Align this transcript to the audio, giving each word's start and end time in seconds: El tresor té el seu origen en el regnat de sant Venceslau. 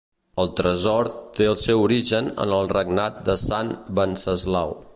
El 0.43 0.47
tresor 0.59 1.09
té 1.39 1.45
el 1.49 1.59
seu 1.63 1.83
origen 1.89 2.31
en 2.45 2.55
el 2.61 2.73
regnat 2.73 3.21
de 3.29 3.37
sant 3.43 3.71
Venceslau. 4.01 4.75